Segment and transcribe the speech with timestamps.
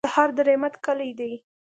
[0.07, 1.31] سهار د رحمت کلي ده.